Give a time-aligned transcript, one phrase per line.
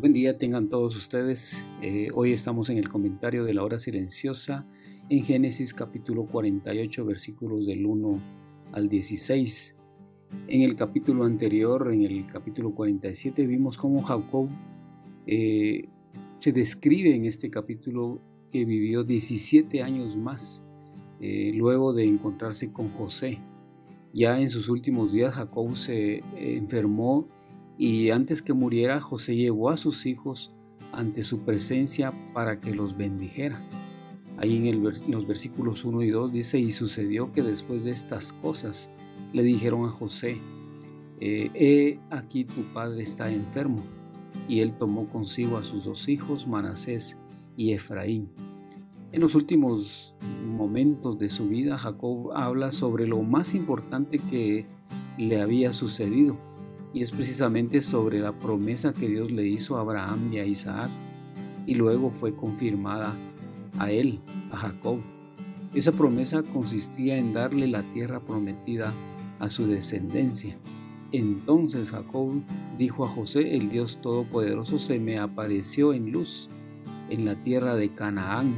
[0.00, 1.66] Buen día tengan todos ustedes.
[1.82, 4.66] Eh, hoy estamos en el comentario de la hora silenciosa
[5.10, 8.18] en Génesis capítulo 48 versículos del 1
[8.72, 9.76] al 16.
[10.48, 14.48] En el capítulo anterior, en el capítulo 47, vimos cómo Jacob
[15.26, 15.86] eh,
[16.38, 20.64] se describe en este capítulo que vivió 17 años más
[21.20, 23.38] eh, luego de encontrarse con José.
[24.14, 27.28] Ya en sus últimos días Jacob se enfermó
[27.80, 30.52] y antes que muriera, José llevó a sus hijos
[30.92, 33.58] ante su presencia para que los bendijera.
[34.36, 38.90] Ahí en, los versículos 1 y 2 dice, y sucedió que después de estas cosas
[39.32, 40.36] le dijeron a José,
[41.20, 43.82] eh, he aquí tu padre está enfermo.
[44.46, 47.16] Y él tomó consigo a sus dos hijos, Manasés
[47.56, 48.28] y Efraín.
[49.10, 54.66] En los últimos momentos de su vida, Jacob habla sobre lo más importante que
[55.16, 56.49] le había sucedido
[56.92, 60.90] y es precisamente sobre la promesa que Dios le hizo a Abraham y a Isaac
[61.66, 63.14] y luego fue confirmada
[63.78, 64.98] a él, a Jacob.
[65.74, 68.92] Esa promesa consistía en darle la tierra prometida
[69.38, 70.56] a su descendencia.
[71.12, 72.42] Entonces Jacob
[72.76, 76.48] dijo a José, el Dios Todopoderoso se me apareció en luz
[77.08, 78.54] en la tierra de Canaán.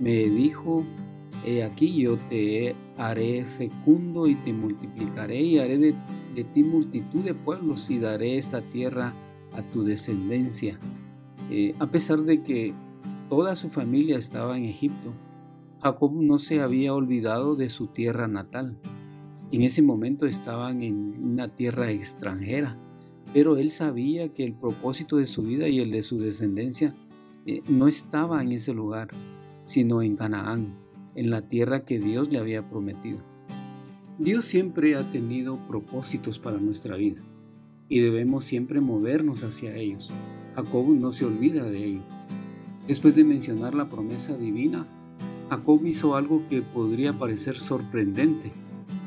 [0.00, 0.84] Me dijo,
[1.44, 5.94] he aquí yo te haré fecundo y te multiplicaré y haré de
[6.36, 9.14] de ti multitud de pueblos y daré esta tierra
[9.52, 10.78] a tu descendencia.
[11.50, 12.74] Eh, a pesar de que
[13.30, 15.14] toda su familia estaba en Egipto,
[15.80, 18.76] Jacob no se había olvidado de su tierra natal.
[19.50, 22.76] En ese momento estaban en una tierra extranjera,
[23.32, 26.94] pero él sabía que el propósito de su vida y el de su descendencia
[27.46, 29.08] eh, no estaba en ese lugar,
[29.62, 30.74] sino en Canaán,
[31.14, 33.35] en la tierra que Dios le había prometido.
[34.18, 37.20] Dios siempre ha tenido propósitos para nuestra vida
[37.86, 40.10] y debemos siempre movernos hacia ellos.
[40.54, 42.00] Jacob no se olvida de ello.
[42.88, 44.86] Después de mencionar la promesa divina,
[45.50, 48.52] Jacob hizo algo que podría parecer sorprendente,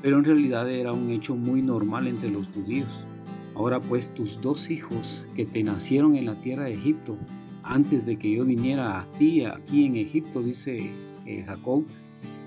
[0.03, 3.07] pero en realidad era un hecho muy normal entre los judíos.
[3.55, 7.17] Ahora pues tus dos hijos que te nacieron en la tierra de Egipto,
[7.63, 10.91] antes de que yo viniera a ti aquí en Egipto, dice
[11.25, 11.83] eh, Jacob,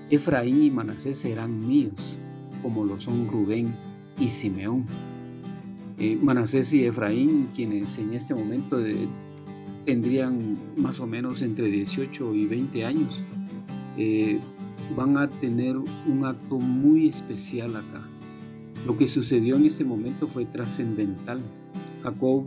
[0.09, 2.21] Efraín y Manasés serán míos
[2.63, 3.75] como lo son Rubén
[4.19, 4.85] y Simeón.
[5.99, 8.79] Eh, Manasés y Efraín, quienes en este momento
[9.85, 13.23] tendrían más o menos entre 18 y 20 años,
[13.97, 14.39] eh,
[14.95, 18.07] van a tener un acto muy especial acá.
[18.85, 21.41] Lo que sucedió en este momento fue trascendental.
[22.01, 22.45] Jacob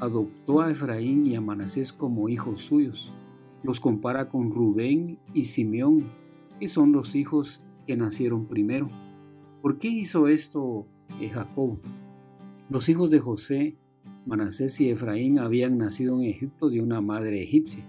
[0.00, 3.12] adoptó a Efraín y a Manasés como hijos suyos.
[3.62, 6.04] Los compara con Rubén y Simeón,
[6.60, 8.88] que son los hijos que nacieron primero.
[9.66, 10.86] ¿Por qué hizo esto
[11.20, 11.80] eh, Jacob?
[12.70, 13.76] Los hijos de José,
[14.24, 17.84] Manasés y Efraín habían nacido en Egipto de una madre egipcia,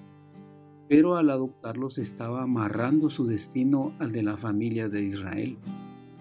[0.90, 5.60] pero al adoptarlos estaba amarrando su destino al de la familia de Israel.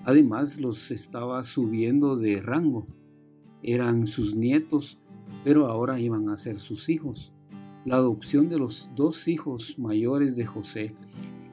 [0.05, 2.87] Además los estaba subiendo de rango.
[3.63, 4.99] Eran sus nietos,
[5.43, 7.33] pero ahora iban a ser sus hijos.
[7.87, 10.93] La adopción de los dos hijos mayores de José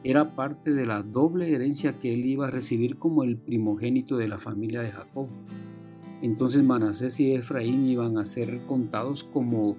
[0.03, 4.27] era parte de la doble herencia que él iba a recibir como el primogénito de
[4.27, 5.27] la familia de Jacob.
[6.21, 9.77] Entonces Manasés y Efraín iban a ser contados como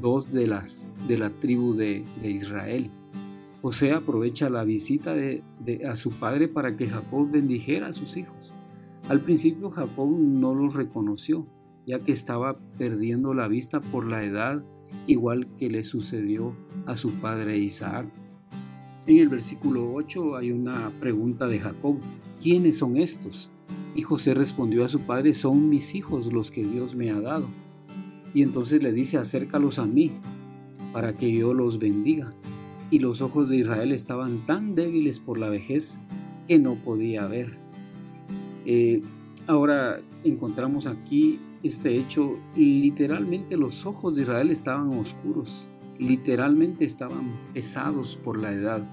[0.00, 2.90] dos de, las, de la tribu de, Israel.
[3.62, 5.42] José aprovecha la visita de,
[5.88, 8.54] a su padre para que Jacob bendijera a sus hijos.
[9.08, 11.46] Al principio Jacob no los reconoció,
[11.86, 14.64] ya que estaba perdiendo la vista por la edad,
[15.06, 16.54] igual que le sucedió
[16.86, 18.06] a su padre Isaac.
[19.10, 21.96] En el versículo 8 hay una pregunta de Jacob,
[22.40, 23.50] ¿quiénes son estos?
[23.96, 27.48] Y José respondió a su padre, son mis hijos los que Dios me ha dado.
[28.34, 30.12] Y entonces le dice, acércalos a mí,
[30.92, 32.30] para que yo los bendiga.
[32.92, 35.98] Y los ojos de Israel estaban tan débiles por la vejez
[36.46, 37.58] que no podía ver.
[38.64, 39.02] Eh,
[39.48, 45.68] ahora encontramos aquí este hecho, literalmente los ojos de Israel estaban oscuros
[46.00, 48.90] literalmente estaban pesados por la edad,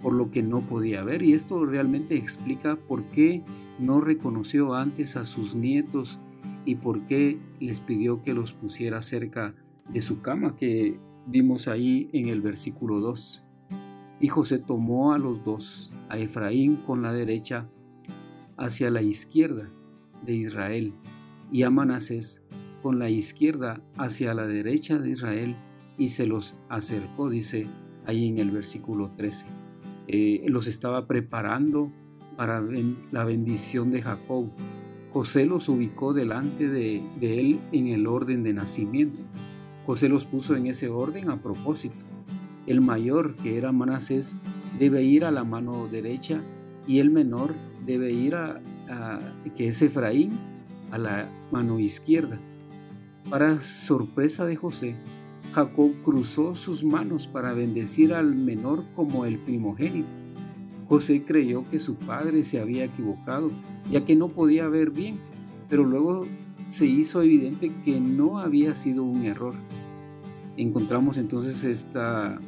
[0.00, 1.22] por lo que no podía ver.
[1.22, 3.42] Y esto realmente explica por qué
[3.80, 6.20] no reconoció antes a sus nietos
[6.64, 9.54] y por qué les pidió que los pusiera cerca
[9.88, 10.96] de su cama, que
[11.26, 13.42] vimos ahí en el versículo 2.
[14.20, 17.68] Y José tomó a los dos, a Efraín con la derecha
[18.56, 19.68] hacia la izquierda
[20.24, 20.94] de Israel
[21.50, 22.42] y a Manasés
[22.80, 25.56] con la izquierda hacia la derecha de Israel
[25.98, 27.68] y se los acercó, dice
[28.06, 29.46] ahí en el versículo 13.
[30.06, 31.90] Eh, los estaba preparando
[32.36, 32.62] para
[33.10, 34.50] la bendición de Jacob.
[35.12, 39.20] José los ubicó delante de, él en el orden de nacimiento.
[39.86, 42.04] José los puso en ese orden a propósito.
[42.66, 44.36] El mayor, que era Manasés,
[44.78, 46.40] debe ir a la mano derecha
[46.86, 47.54] y el menor
[47.86, 48.60] debe ir a,
[49.56, 50.32] que es Efraín,
[50.90, 52.40] a la mano izquierda.
[53.30, 54.96] Para sorpresa de José,
[55.54, 60.08] Jacob cruzó sus manos para bendecir al menor como el primogénito.
[60.86, 63.52] José creyó que su padre se había equivocado,
[63.88, 65.16] ya que no podía ver bien,
[65.68, 66.26] pero luego
[66.66, 69.54] se hizo evidente que no había sido un error.
[70.56, 72.40] Encontramos entonces esta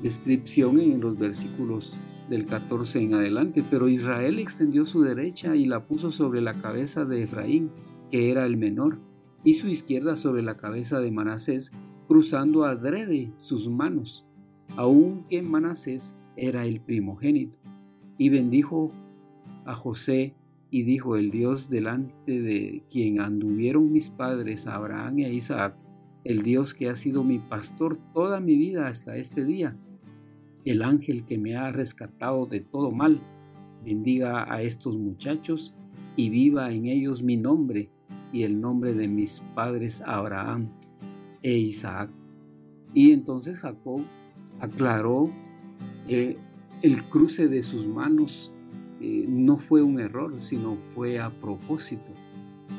[0.00, 2.00] descripción en los versículos
[2.30, 7.04] del 14 en adelante, pero Israel extendió su derecha y la puso sobre la cabeza
[7.04, 7.70] de Efraín,
[8.10, 9.00] que era el menor,
[9.42, 11.72] y su izquierda sobre la cabeza de Manasés,
[12.06, 14.26] cruzando adrede sus manos,
[14.76, 17.58] aunque Manasés era el primogénito.
[18.18, 18.92] Y bendijo
[19.64, 20.34] a José
[20.70, 25.76] y dijo, el Dios delante de quien anduvieron mis padres, Abraham y a Isaac,
[26.24, 29.76] el Dios que ha sido mi pastor toda mi vida hasta este día,
[30.64, 33.20] el ángel que me ha rescatado de todo mal,
[33.84, 35.74] bendiga a estos muchachos
[36.16, 37.90] y viva en ellos mi nombre
[38.32, 40.70] y el nombre de mis padres Abraham
[41.46, 42.10] e Isaac.
[42.92, 44.02] Y entonces Jacob
[44.58, 45.30] aclaró
[46.08, 46.36] eh,
[46.82, 48.52] el cruce de sus manos
[49.00, 52.12] eh, no fue un error, sino fue a propósito.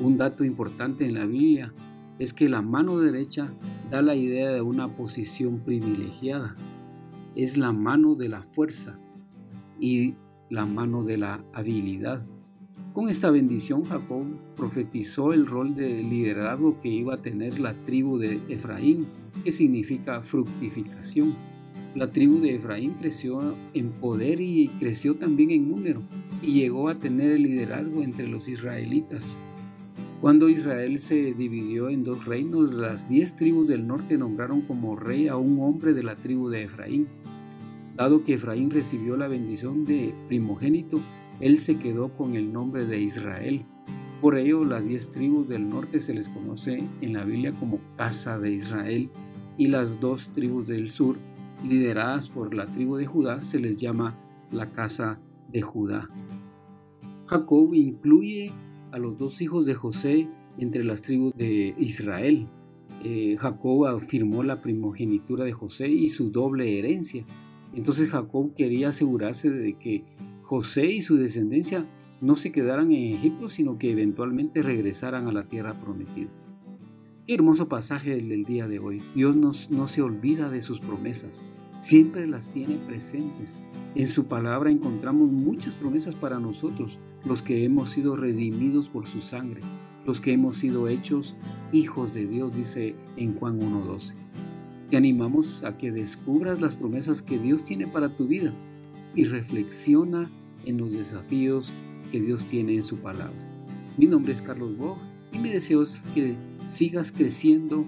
[0.00, 1.72] Un dato importante en la Biblia
[2.18, 3.54] es que la mano derecha
[3.90, 6.54] da la idea de una posición privilegiada.
[7.36, 8.98] Es la mano de la fuerza
[9.80, 10.14] y
[10.50, 12.26] la mano de la habilidad.
[12.92, 14.24] Con esta bendición Jacob
[14.56, 19.06] profetizó el rol de liderazgo que iba a tener la tribu de Efraín,
[19.44, 21.34] que significa fructificación.
[21.94, 26.02] La tribu de Efraín creció en poder y creció también en número
[26.42, 29.38] y llegó a tener el liderazgo entre los israelitas.
[30.20, 35.28] Cuando Israel se dividió en dos reinos, las diez tribus del norte nombraron como rey
[35.28, 37.06] a un hombre de la tribu de Efraín.
[37.96, 41.00] Dado que Efraín recibió la bendición de primogénito,
[41.40, 43.64] él se quedó con el nombre de Israel.
[44.20, 48.38] Por ello, las diez tribus del norte se les conoce en la Biblia como casa
[48.38, 49.10] de Israel
[49.56, 51.18] y las dos tribus del sur,
[51.64, 54.16] lideradas por la tribu de Judá, se les llama
[54.50, 55.20] la casa
[55.52, 56.08] de Judá.
[57.26, 58.52] Jacob incluye
[58.92, 62.48] a los dos hijos de José entre las tribus de Israel.
[63.04, 67.24] Eh, Jacob afirmó la primogenitura de José y su doble herencia.
[67.74, 70.04] Entonces Jacob quería asegurarse de que
[70.48, 71.84] José y su descendencia
[72.22, 76.30] no se quedaran en Egipto, sino que eventualmente regresaran a la tierra prometida.
[77.26, 79.02] Qué hermoso pasaje el del día de hoy.
[79.14, 81.42] Dios no se olvida de sus promesas,
[81.80, 83.60] siempre las tiene presentes.
[83.94, 89.20] En su palabra encontramos muchas promesas para nosotros, los que hemos sido redimidos por su
[89.20, 89.60] sangre,
[90.06, 91.36] los que hemos sido hechos
[91.72, 94.14] hijos de Dios, dice en Juan 1.12.
[94.88, 98.54] Te animamos a que descubras las promesas que Dios tiene para tu vida
[99.14, 100.30] y reflexiona
[100.64, 101.72] en los desafíos
[102.10, 103.34] que Dios tiene en su palabra.
[103.96, 104.98] Mi nombre es Carlos Bog
[105.32, 106.34] y mi deseo es que
[106.66, 107.84] sigas creciendo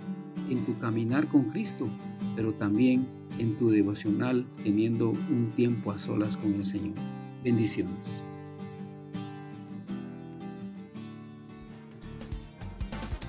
[0.49, 1.89] en tu caminar con Cristo,
[2.37, 3.07] pero también
[3.39, 6.95] en tu devocional teniendo un tiempo a solas con el Señor.
[7.43, 8.25] Bendiciones.